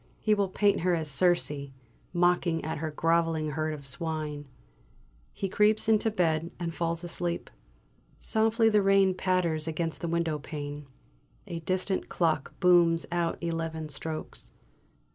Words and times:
He 0.19 0.33
will 0.33 0.49
paint 0.49 0.79
her 0.79 0.95
as 0.95 1.11
Circe, 1.11 1.51
mocking 2.11 2.65
at 2.65 2.79
her 2.79 2.89
grovelling 2.89 3.51
herd 3.51 3.71
of 3.75 3.85
swine! 3.85 4.47
He 5.31 5.47
creeps 5.47 5.87
into 5.87 6.09
bed 6.09 6.49
and 6.59 6.73
falls 6.73 7.03
asleep. 7.03 7.51
Softly 8.17 8.67
the 8.67 8.81
rain 8.81 9.13
patters 9.13 9.67
against 9.67 10.01
the 10.01 10.07
window 10.07 10.39
pane. 10.39 10.87
A 11.45 11.59
distant 11.59 12.09
clock 12.09 12.59
booms 12.59 13.05
out 13.11 13.37
eleven 13.41 13.89
strokes. 13.89 14.53